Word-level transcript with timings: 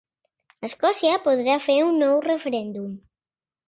Escòcia 0.67 1.19
podrà 1.29 1.59
fer 1.69 1.79
un 1.91 2.03
nou 2.07 2.19
referèndum 2.31 2.93